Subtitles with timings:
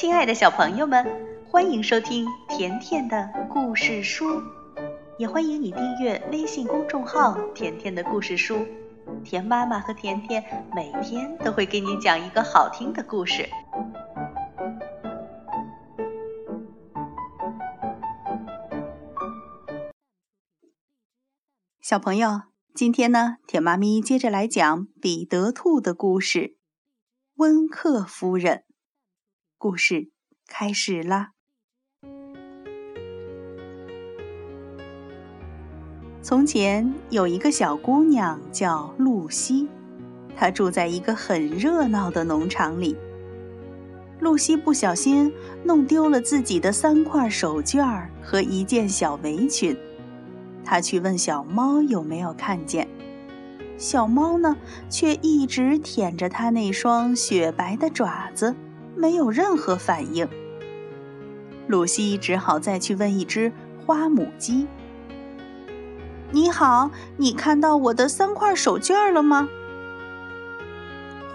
[0.00, 1.04] 亲爱的小朋友们，
[1.44, 4.40] 欢迎收听甜甜的故事书，
[5.18, 8.64] 也欢迎你订阅微信公众号“甜甜的故事书”。
[9.24, 10.40] 甜妈妈和甜甜
[10.72, 13.48] 每天都会给你讲一个好听的故事。
[21.80, 22.42] 小朋友，
[22.72, 26.56] 今天呢，甜妈咪接着来讲彼得兔的故事。
[27.34, 28.67] 温克夫人。
[29.60, 30.10] 故事
[30.46, 31.32] 开始啦！
[36.22, 39.66] 从前有一个小姑娘叫露西，
[40.36, 42.96] 她住在一个很热闹的农场里。
[44.20, 45.32] 露西不小心
[45.64, 49.76] 弄丢了自己的三块手绢和一件小围裙，
[50.64, 52.86] 她去问小猫有没有看见，
[53.76, 54.56] 小猫呢
[54.88, 58.54] 却一直舔着它那双雪白的爪子。
[58.98, 60.26] 没有任何反应，
[61.68, 63.52] 露西只好再去问一只
[63.86, 64.66] 花母鸡
[66.32, 69.48] ：“你好，你看到我的三块手绢了吗？”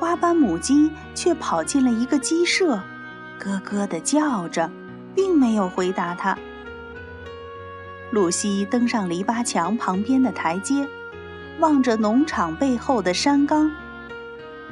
[0.00, 2.82] 花斑母鸡却跑进了一个鸡舍，
[3.38, 4.68] 咯咯地叫着，
[5.14, 6.36] 并没有回答他。
[8.10, 10.88] 露西登上篱笆墙旁边的台阶，
[11.60, 13.70] 望着农场背后的山岗。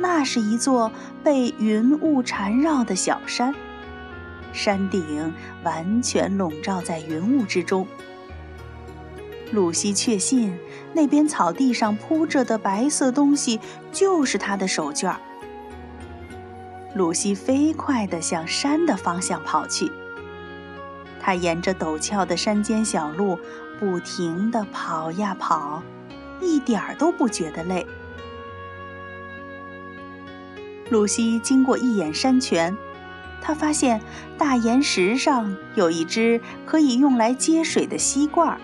[0.03, 0.91] 那是一座
[1.23, 3.55] 被云雾缠绕的小山，
[4.51, 7.87] 山顶完全笼罩在云雾之中。
[9.53, 10.57] 露西确信，
[10.95, 13.61] 那边草地上铺着的白色东西
[13.93, 15.21] 就是她的手绢儿。
[16.95, 19.93] 露西飞快地向山的方向跑去，
[21.21, 23.39] 她沿着陡峭的山间小路
[23.79, 25.83] 不停地跑呀跑，
[26.41, 27.87] 一点儿都不觉得累。
[30.91, 32.77] 露西经过一眼山泉，
[33.41, 34.01] 她发现
[34.37, 38.61] 大岩石上有一只可以用来接水的吸罐，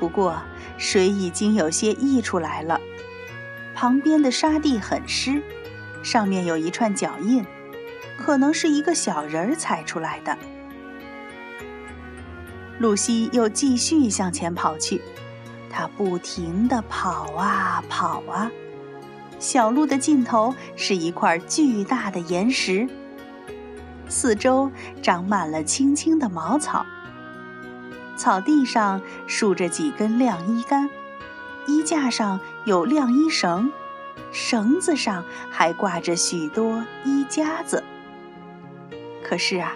[0.00, 0.42] 不过
[0.78, 2.80] 水已经有些溢出来了。
[3.74, 5.42] 旁边的沙地很湿，
[6.02, 7.44] 上面有一串脚印，
[8.16, 10.36] 可能是一个小人儿踩出来的。
[12.78, 15.02] 露西又继续向前跑去，
[15.68, 18.50] 她不停地跑啊跑啊。
[19.38, 22.88] 小路的尽头是一块巨大的岩石，
[24.08, 24.70] 四周
[25.02, 26.86] 长满了青青的茅草。
[28.16, 30.88] 草地上竖着几根晾衣杆，
[31.66, 33.70] 衣架上有晾衣绳，
[34.32, 37.82] 绳子上还挂着许多衣夹子。
[39.22, 39.74] 可是啊，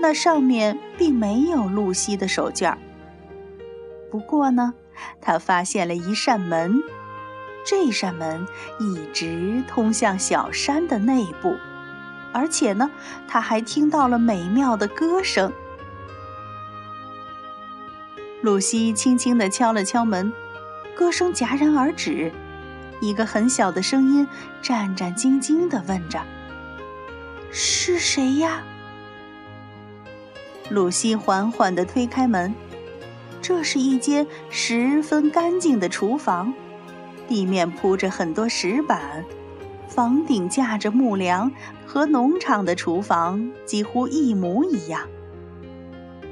[0.00, 2.76] 那上面并没有露西的手绢。
[4.10, 4.74] 不过呢，
[5.20, 6.82] 他发现了一扇门。
[7.70, 8.46] 这扇门
[8.80, 11.54] 一直通向小山的内部，
[12.32, 12.90] 而且呢，
[13.28, 15.52] 他还听到了美妙的歌声。
[18.40, 20.32] 露西轻轻地敲了敲门，
[20.96, 22.32] 歌声戛然而止。
[23.02, 24.26] 一个很小的声音
[24.62, 26.22] 战战兢兢地问着
[27.52, 28.62] ：“是谁呀？”
[30.72, 32.54] 露西缓缓地推开门，
[33.42, 36.54] 这是一间十分干净的厨房。
[37.28, 39.24] 地面铺着很多石板，
[39.86, 41.52] 房顶架着木梁，
[41.86, 45.06] 和农场的厨房几乎一模一样。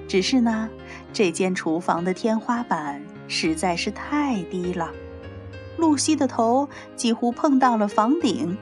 [0.08, 0.70] 只是呢，
[1.12, 4.90] 这间厨房的天花板实在是太低了，
[5.76, 8.56] 露西的头几乎碰到了房顶。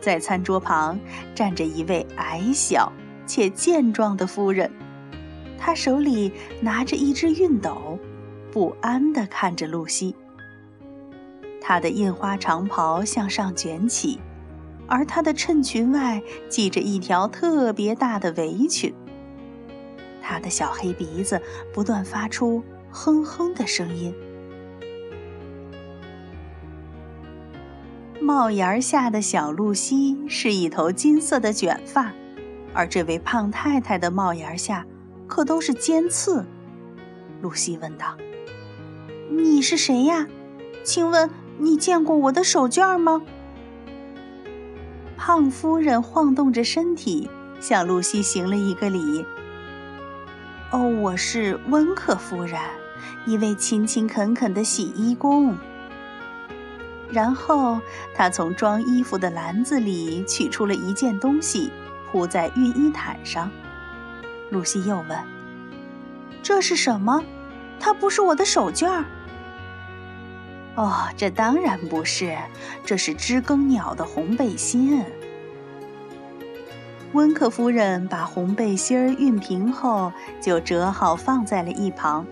[0.00, 0.98] 在餐桌旁
[1.34, 2.92] 站着一位矮小
[3.26, 4.70] 且健壮的夫人，
[5.58, 7.98] 她手里拿着一只熨斗，
[8.52, 10.14] 不安地看着露西。
[11.60, 14.18] 她的印花长袍向上卷起，
[14.86, 18.94] 而她的衬裙外系着一条特别大的围裙。
[20.22, 21.40] 她的小黑鼻子
[21.72, 24.14] 不断发出哼哼的声音。
[28.20, 32.12] 帽檐下的小露西是一头金色的卷发，
[32.72, 34.86] 而这位胖太太的帽檐下
[35.26, 36.44] 可都是尖刺。
[37.40, 38.16] 露西问道
[39.30, 40.28] ：“你是谁呀？
[40.84, 41.28] 请问？”
[41.62, 43.20] 你见过我的手绢吗？
[45.18, 47.28] 胖夫人晃动着身体，
[47.60, 49.26] 向露西行了一个礼。
[50.70, 52.58] 哦，我是温克夫人，
[53.26, 55.54] 一位勤勤恳恳的洗衣工。
[57.10, 57.78] 然后，
[58.14, 61.70] 她从装衣服的篮子里取出了一件东西，
[62.10, 63.50] 铺在熨衣毯上。
[64.48, 65.18] 露西又问
[66.42, 67.22] ：“这是什么？
[67.78, 69.04] 它不是我的手绢。”
[70.76, 72.36] 哦，这当然不是，
[72.84, 75.04] 这是知更鸟的红背心。
[77.12, 82.24] 温克夫人把红背心儿熨平后，就折好放在了一旁。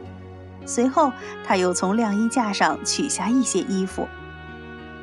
[0.64, 1.12] 随后，
[1.44, 4.06] 她又从晾衣架上取下一些衣服。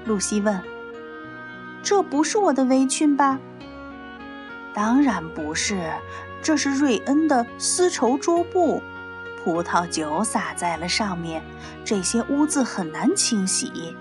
[0.06, 0.62] 露西问
[1.84, 3.38] ：“这不是我的围裙吧
[4.74, 5.92] ？”“当然不是，
[6.42, 8.82] 这是瑞恩的丝绸桌布，
[9.46, 11.44] 葡萄酒洒在了上面，
[11.86, 13.96] 这些污渍很难清洗。”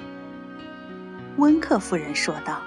[1.37, 2.63] 温克夫人说道。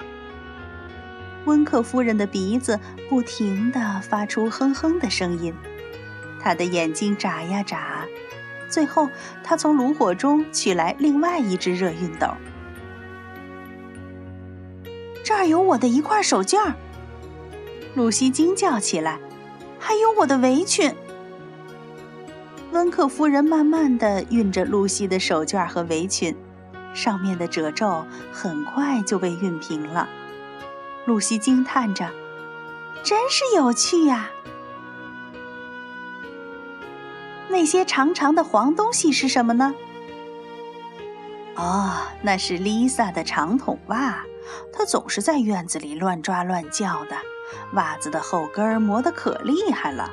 [1.45, 2.79] 温克夫人的鼻子
[3.09, 5.53] 不停地发出哼哼的声音，
[6.39, 8.06] 她的眼睛眨呀眨。
[8.69, 9.09] 最后，
[9.44, 12.27] 她从炉火中取来另外一只热熨斗。
[15.24, 16.75] 这儿有我的一块手绢儿，
[17.95, 19.18] 露西惊叫起来，
[19.79, 20.94] 还有我的围裙。
[22.77, 26.38] 温克夫人慢慢地熨着露西的手绢和围裙，
[26.94, 30.07] 上面的褶皱很快就被熨平了。
[31.06, 32.12] 露西惊叹着
[33.03, 34.29] ：“真是有趣呀！
[37.50, 39.74] 那些长长的黄东西是什么呢
[41.57, 44.24] ？”“哦，那是丽萨的长筒袜，
[44.71, 47.18] 她总是在院子里乱抓乱叫的，
[47.74, 50.12] 袜子的后跟磨得可厉害了。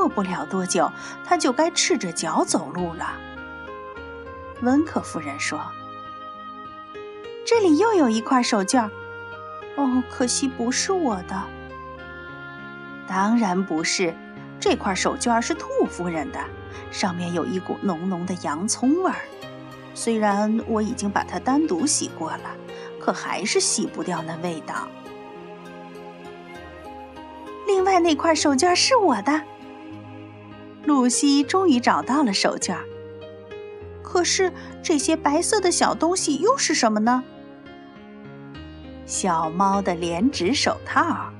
[0.00, 0.90] 过不了多久，
[1.26, 3.12] 他就该赤着脚走路了。”
[4.62, 5.60] 温克夫人说
[7.44, 8.88] ：“这里又有一块手绢。”
[9.76, 11.42] 哦，可惜不是我的。
[13.06, 14.14] 当然不是，
[14.58, 16.40] 这块手绢是兔夫人的，
[16.90, 19.20] 上面有一股浓浓的洋葱味儿。
[19.94, 22.56] 虽然我已经把它单独洗过了，
[22.98, 24.88] 可还是洗不掉那味道。
[27.66, 29.42] 另外那块手绢是我的。
[30.84, 32.76] 露西终于找到了手绢。
[34.02, 37.22] 可是这些白色的小东西又是什么呢？
[39.06, 41.30] 小猫的连指手套，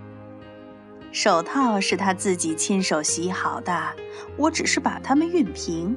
[1.12, 3.94] 手套是他自己亲手洗好的，
[4.36, 5.96] 我只是把它们熨平。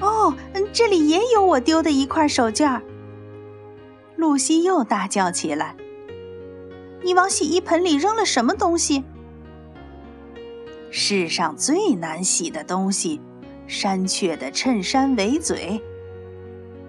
[0.00, 0.34] 哦，
[0.72, 2.80] 这里也有我丢的一块手绢。
[4.16, 5.76] 露西又大叫起来
[7.04, 9.04] ：“你往洗衣盆里扔了什么东西？”
[10.90, 13.20] 世上最难洗的东西——
[13.66, 15.80] 山雀的衬衫围嘴。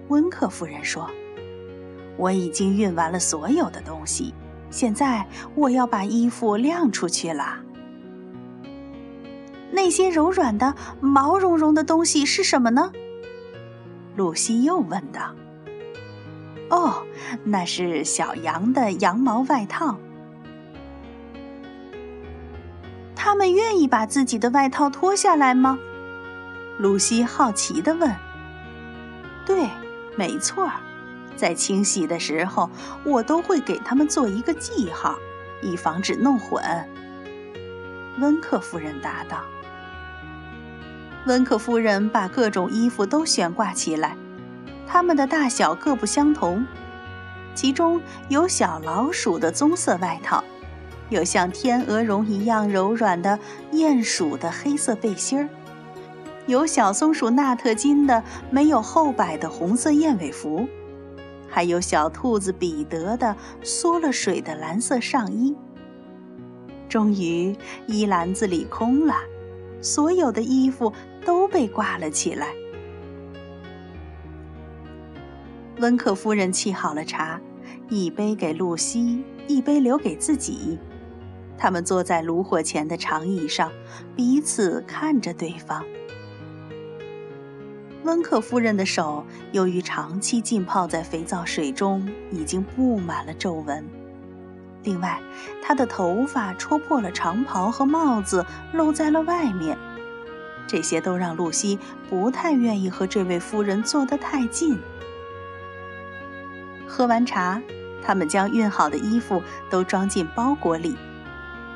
[0.08, 1.08] 温克夫人说。
[2.18, 4.34] 我已经运完了所有的东西，
[4.70, 7.58] 现在我要把衣服晾出去了。
[9.72, 12.92] 那些柔软的、毛茸茸的东西是什么呢？
[14.14, 15.34] 露西又问道。
[16.68, 17.02] “哦，
[17.44, 19.98] 那是小羊的羊毛外套。
[23.24, 25.78] 他们愿意把自己的外套脱下来吗？”
[26.76, 28.12] 露西好奇地问。
[29.46, 29.70] “对，
[30.16, 30.68] 没错。”
[31.36, 32.68] 在清洗的时候，
[33.04, 35.16] 我都会给他们做一个记号，
[35.62, 36.60] 以防止弄混。
[38.18, 39.44] 温克夫人答道。
[41.26, 44.16] 温克夫人把各种衣服都悬挂起来，
[44.84, 46.66] 它们的大小各不相同，
[47.54, 50.42] 其中有小老鼠的棕色外套，
[51.12, 53.38] 有像天鹅绒一样柔软的
[53.70, 55.48] 鼹鼠的黑色背心儿，
[56.46, 60.66] 有小松鼠纳特金的没有后摆的红色燕尾服。
[61.48, 65.54] 还有小兔子彼得的缩了水的蓝色上衣。
[66.88, 67.54] 终于，
[67.86, 69.14] 衣篮子里空了，
[69.82, 70.92] 所有的衣服
[71.24, 72.48] 都被挂了起来。
[75.78, 77.38] 温克夫人沏好了茶，
[77.90, 80.78] 一杯给露西，一杯留给自己。
[81.62, 83.70] 他们坐在炉火前的长椅上，
[84.16, 85.84] 彼此看着对方。
[88.02, 93.88] 温克夫人的手由于长期浸泡在肥皂水中，已经布满了皱纹。
[94.82, 95.20] 另外，
[95.62, 99.78] 她的头发戳破了长袍和帽子，露在了外面。
[100.66, 101.78] 这些都让露西
[102.10, 104.76] 不太愿意和这位夫人坐得太近。
[106.88, 107.62] 喝完茶，
[108.02, 109.40] 他们将熨好的衣服
[109.70, 110.96] 都装进包裹里，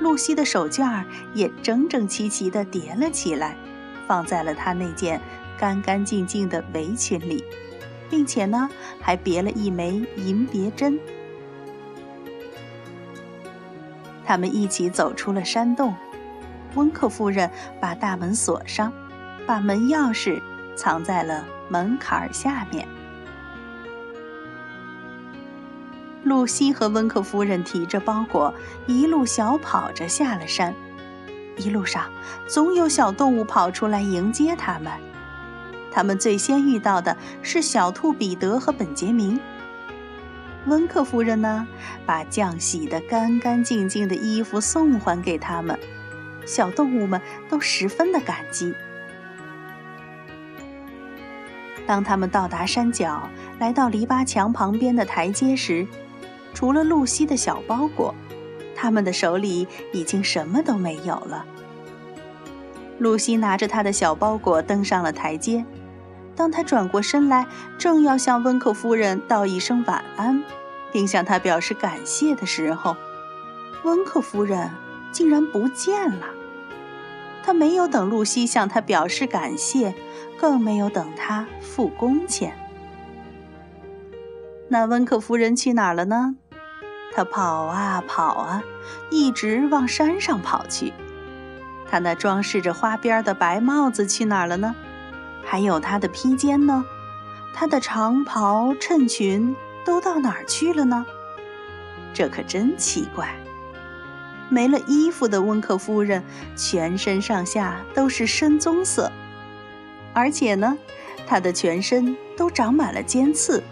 [0.00, 3.56] 露西的手绢也整整齐齐地叠了起来，
[4.06, 5.20] 放在了她那件。
[5.58, 7.42] 干干净净的围裙里，
[8.10, 8.68] 并且呢，
[9.00, 11.00] 还别了一枚银别针。
[14.22, 15.94] 他们一起走出了山洞。
[16.74, 17.50] 温克夫人
[17.80, 18.92] 把大门锁上，
[19.46, 20.42] 把门钥匙
[20.76, 22.86] 藏在了门槛下面。
[26.26, 28.52] 露西和温克夫人提着包裹，
[28.86, 30.74] 一路小跑着下了山。
[31.56, 32.10] 一路上，
[32.46, 34.92] 总有小动物跑出来迎接他们。
[35.92, 39.40] 他们最先遇到的是小兔彼得和本杰明。
[40.66, 41.66] 温克夫人呢，
[42.04, 45.78] 把酱洗得干干净净的衣服送还给他们，
[46.44, 48.74] 小动物们都十分的感激。
[51.86, 53.30] 当他们到达山脚，
[53.60, 55.86] 来到篱笆墙旁边的台阶时，
[56.56, 58.14] 除了露西的小包裹，
[58.74, 61.44] 他们的手里已经什么都没有了。
[62.98, 65.62] 露西拿着她的小包裹登上了台阶。
[66.34, 67.46] 当他转过身来，
[67.76, 70.42] 正要向温克夫人道一声晚安，
[70.90, 72.96] 并向她表示感谢的时候，
[73.84, 74.70] 温克夫人
[75.12, 76.26] 竟然不见了。
[77.42, 79.94] 他没有等露西向他表示感谢，
[80.40, 82.56] 更没有等他付工钱。
[84.68, 86.36] 那温克夫人去哪儿了呢？
[87.16, 88.62] 她跑啊跑啊，
[89.08, 90.92] 一直往山上跑去。
[91.90, 94.74] 她那装饰着花边的白帽子去哪儿了呢？
[95.42, 96.84] 还有她的披肩呢？
[97.54, 101.06] 她的长袍、衬裙都到哪儿去了呢？
[102.12, 103.34] 这可真奇怪！
[104.50, 106.22] 没了衣服的温克夫人，
[106.54, 109.10] 全身上下都是深棕色，
[110.12, 110.76] 而且呢，
[111.26, 113.62] 她的全身都长满了尖刺。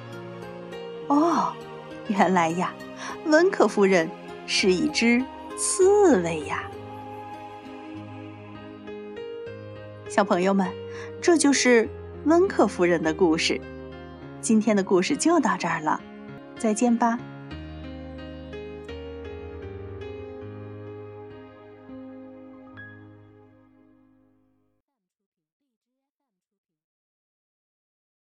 [1.09, 1.53] 哦，
[2.09, 2.73] 原来呀，
[3.27, 4.09] 温克夫人
[4.47, 5.25] 是一只
[5.57, 6.71] 刺猬呀！
[10.09, 10.67] 小朋友们。
[11.21, 11.89] 这就是
[12.27, 13.59] 温克夫人的故事。
[14.43, 15.99] 今天的故事就到这儿了，
[16.59, 17.19] 再见吧。